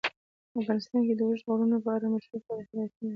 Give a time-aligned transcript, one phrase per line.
[0.59, 3.09] افغانستان د اوږده غرونه په اړه مشهور تاریخی روایتونه لري.